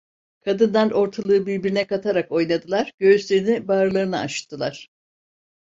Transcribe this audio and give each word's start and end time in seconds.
Kadınlar 0.45 0.91
ortalığı 0.91 1.45
birbirine 1.45 1.87
katarak 1.87 2.31
oynadılar, 2.31 2.91
göğüslerini 2.99 3.67
bağırlarını 3.67 4.19
açtılar. 4.19 4.87